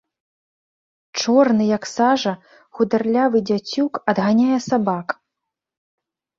[1.23, 2.33] Чорны, як сажа,
[2.79, 5.07] хударлявы дзяцюк адганяе сабак.